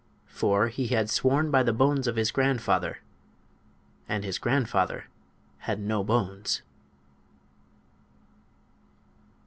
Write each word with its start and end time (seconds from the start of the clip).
For 0.33 0.67
he 0.69 0.87
had 0.87 1.11
sworn 1.11 1.51
by 1.51 1.61
the 1.61 1.71
bones 1.73 2.07
of 2.07 2.15
his 2.15 2.31
grandfather; 2.31 3.01
and 4.09 4.23
his 4.23 4.39
grandfather 4.39 5.05
had 5.59 5.79
no 5.79 6.03
bones. 6.03 6.63